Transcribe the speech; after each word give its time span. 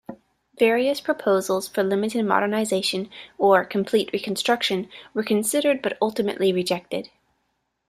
Various 0.57 0.99
proposals 0.99 1.67
for 1.67 1.83
limited 1.83 2.25
modernization 2.25 3.07
or 3.37 3.63
complete 3.63 4.09
reconstruction 4.11 4.89
were 5.13 5.21
considered 5.21 5.83
but 5.83 5.99
ultimately 6.01 6.51
rejected. 6.51 7.11